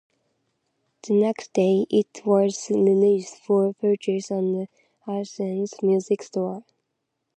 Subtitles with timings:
[1.03, 4.67] The next day it was released for purchase on the
[5.07, 6.63] iTunes music store.